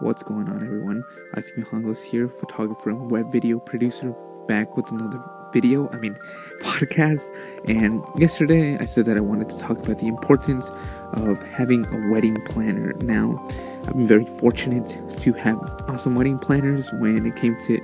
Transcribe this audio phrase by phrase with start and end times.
[0.00, 1.04] What's going on, everyone?
[1.36, 4.14] Isaac Mijangos here, photographer and web video producer,
[4.48, 6.18] back with another video, I mean,
[6.60, 7.22] podcast.
[7.66, 10.68] And yesterday I said that I wanted to talk about the importance
[11.12, 12.92] of having a wedding planner.
[12.94, 13.42] Now,
[13.86, 17.80] I've been very fortunate to have awesome wedding planners when it came to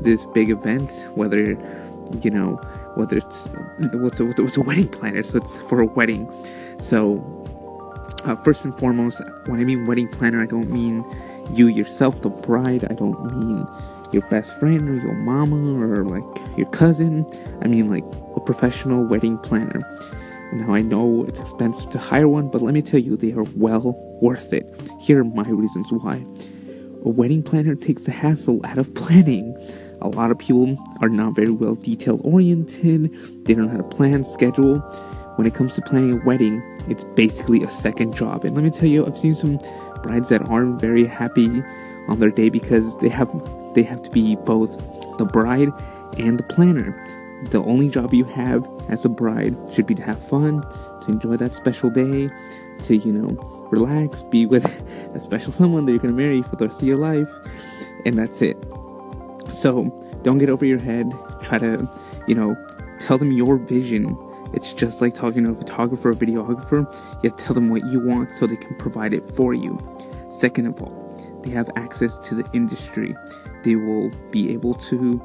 [0.00, 1.50] this big event, whether,
[2.20, 2.56] you know,
[2.96, 3.48] whether it's
[3.94, 6.30] what's a, what's a wedding planner, so it's for a wedding.
[6.80, 7.45] So,
[8.26, 11.04] uh, first and foremost, when I mean wedding planner, I don't mean
[11.52, 12.84] you yourself, the bride.
[12.90, 13.66] I don't mean
[14.12, 17.26] your best friend or your mama or like your cousin.
[17.62, 19.80] I mean like a professional wedding planner.
[20.52, 23.44] Now I know it's expensive to hire one, but let me tell you, they are
[23.56, 24.64] well worth it.
[25.00, 26.24] Here are my reasons why.
[27.04, 29.56] A wedding planner takes the hassle out of planning.
[30.00, 33.12] A lot of people are not very well detail oriented.
[33.44, 34.82] They don't know how to plan, schedule.
[35.36, 38.44] When it comes to planning a wedding, it's basically a second job.
[38.44, 39.58] And let me tell you, I've seen some
[40.02, 41.62] brides that aren't very happy
[42.08, 43.30] on their day because they have
[43.74, 44.76] they have to be both
[45.18, 45.68] the bride
[46.18, 46.96] and the planner.
[47.50, 50.62] The only job you have as a bride should be to have fun,
[51.02, 52.30] to enjoy that special day,
[52.84, 54.64] to you know relax, be with
[55.14, 57.30] a special someone that you're gonna marry for the rest of your life,
[58.06, 58.56] and that's it.
[59.50, 61.12] So don't get over your head.
[61.42, 61.88] Try to,
[62.26, 62.56] you know,
[62.98, 64.16] tell them your vision
[64.56, 66.92] it's just like talking to a photographer or videographer.
[67.22, 69.78] You have to tell them what you want so they can provide it for you.
[70.30, 73.14] Second of all, they have access to the industry.
[73.62, 75.22] They will be able to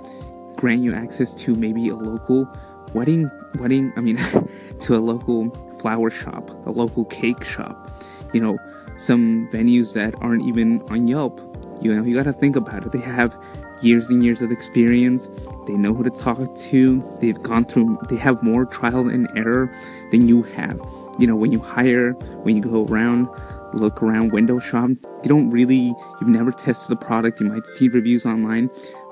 [0.57, 2.47] grant you access to maybe a local
[2.93, 4.17] wedding wedding I mean
[4.81, 7.89] to a local flower shop, a local cake shop.
[8.33, 8.57] You know,
[8.97, 11.39] some venues that aren't even on Yelp.
[11.81, 12.91] You know, you got to think about it.
[12.91, 13.35] They have
[13.81, 15.27] years and years of experience.
[15.67, 17.17] They know who to talk to.
[17.19, 19.73] They've gone through, they have more trial and error
[20.11, 20.79] than you have.
[21.19, 22.11] You know, when you hire,
[22.43, 23.27] when you go around,
[23.73, 27.39] look around, window shop, you don't really, you've never tested the product.
[27.39, 28.69] You might see reviews online,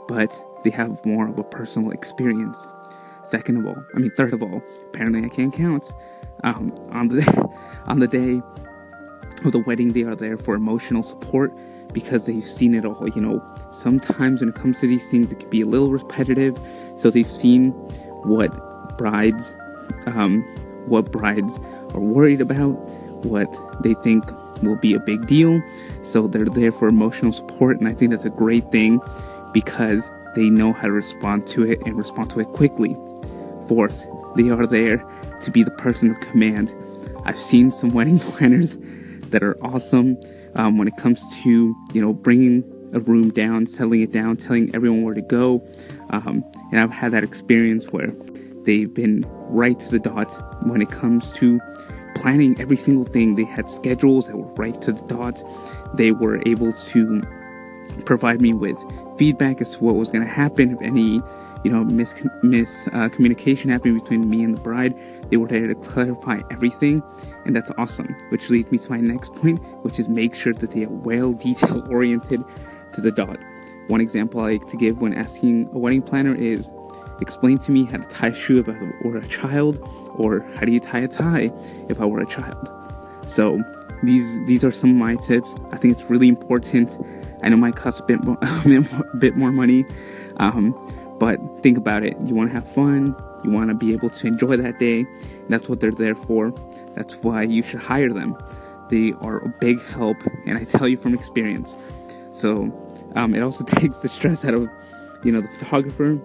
[0.07, 0.31] but
[0.63, 2.57] they have more of a personal experience.
[3.25, 5.91] Second of all, I mean, third of all, apparently I can't count.
[6.43, 7.49] Um, on the
[7.85, 8.41] on the day
[9.43, 11.53] of the wedding, they are there for emotional support
[11.93, 13.07] because they've seen it all.
[13.09, 16.59] You know, sometimes when it comes to these things, it can be a little repetitive.
[16.99, 17.71] So they've seen
[18.23, 19.53] what brides,
[20.05, 20.43] um,
[20.85, 21.53] what brides
[21.93, 22.73] are worried about,
[23.25, 23.49] what
[23.81, 24.23] they think
[24.61, 25.61] will be a big deal.
[26.03, 29.01] So they're there for emotional support, and I think that's a great thing
[29.53, 32.95] because they know how to respond to it and respond to it quickly.
[33.67, 34.05] Fourth,
[34.35, 35.03] they are there
[35.41, 36.73] to be the person of command.
[37.25, 38.77] I've seen some wedding planners
[39.29, 40.17] that are awesome
[40.55, 44.73] um, when it comes to you know bringing a room down, settling it down, telling
[44.73, 45.65] everyone where to go.
[46.09, 48.09] Um, and I've had that experience where
[48.65, 50.27] they've been right to the dot
[50.65, 51.59] when it comes to
[52.15, 53.35] planning every single thing.
[53.35, 55.41] They had schedules that were right to the dot.
[55.95, 57.21] They were able to
[58.05, 58.77] provide me with
[59.17, 61.21] feedback as to what was going to happen if any
[61.63, 64.95] you know mis miscommunication uh, happened between me and the bride.
[65.29, 67.03] They were there to clarify everything
[67.45, 68.15] and that's awesome.
[68.29, 71.33] Which leads me to my next point which is make sure that they are well
[71.45, 72.43] detail oriented
[72.93, 73.37] to the dot.
[73.87, 76.69] One example i like to give when asking a wedding planner is
[77.21, 79.77] explain to me how to tie a shoe if i were a child
[80.15, 81.51] or how do you tie a tie
[81.89, 82.69] if i were a child?
[83.27, 83.61] So
[84.03, 85.53] these these are some of my tips.
[85.71, 86.89] I think it's really important.
[87.43, 89.85] I know might cost a bit more, a bit more money.
[90.37, 90.73] Um,
[91.19, 92.17] but think about it.
[92.23, 93.15] You want to have fun.
[93.43, 95.05] You want to be able to enjoy that day.
[95.49, 96.51] That's what they're there for.
[96.95, 98.37] That's why you should hire them.
[98.89, 101.75] They are a big help, and I tell you from experience.
[102.33, 102.71] So
[103.15, 104.67] um, it also takes the stress out of,
[105.23, 106.19] you know, the photographer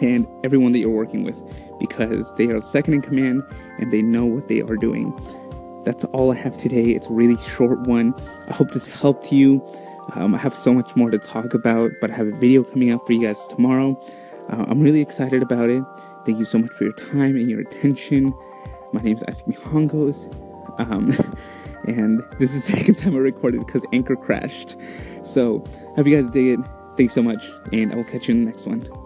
[0.00, 1.40] and everyone that you're working with
[1.78, 3.42] because they are second in command
[3.78, 5.12] and they know what they are doing.
[5.84, 6.90] That's all I have today.
[6.90, 8.14] It's a really short one.
[8.48, 9.62] I hope this helped you.
[10.12, 12.90] Um, I have so much more to talk about, but I have a video coming
[12.90, 14.00] out for you guys tomorrow.
[14.50, 15.82] Uh, I'm really excited about it.
[16.24, 18.34] Thank you so much for your time and your attention.
[18.92, 20.30] My name is Isaac Mijangos.
[20.78, 21.12] Um,
[21.88, 24.76] and this is the second time I recorded because Anchor crashed.
[25.24, 25.64] So,
[25.96, 26.60] hope you guys dig it.
[26.96, 29.03] Thanks so much, and I will catch you in the next one.